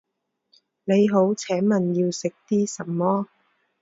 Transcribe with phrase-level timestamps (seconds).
[0.83, 3.27] 您好，请问要吃点什么？